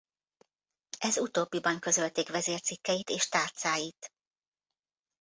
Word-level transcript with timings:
Ez 0.97 1.17
utóbbiban 1.17 1.79
közölték 1.79 2.29
vezércikkeit 2.29 3.09
és 3.09 3.27
tárcáit. 3.29 4.13